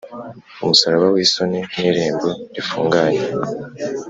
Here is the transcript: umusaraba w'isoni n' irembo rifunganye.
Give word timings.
umusaraba 0.61 1.07
w'isoni 1.13 1.59
n' 1.79 1.85
irembo 1.89 2.29
rifunganye. 2.55 3.23